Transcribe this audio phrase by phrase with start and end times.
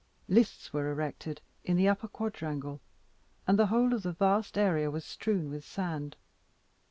[0.27, 2.81] Lists were erected in the upper quadrangle,
[3.45, 6.15] and the whole of the vast area was strewn with sand.